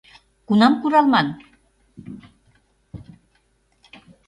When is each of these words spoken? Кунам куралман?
Кунам 0.47 0.73
куралман? 0.81 1.27